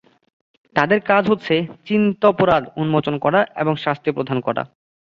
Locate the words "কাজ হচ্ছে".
1.01-1.55